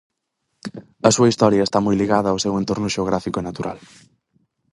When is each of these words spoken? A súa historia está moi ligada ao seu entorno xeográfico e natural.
A 1.07 1.09
súa 1.15 1.29
historia 1.31 1.65
está 1.67 1.79
moi 1.85 1.95
ligada 2.01 2.27
ao 2.31 2.41
seu 2.45 2.53
entorno 2.61 2.91
xeográfico 2.95 3.37
e 3.39 3.47
natural. 3.49 3.79